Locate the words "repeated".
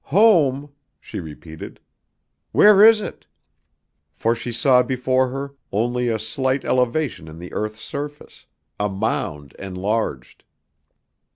1.19-1.79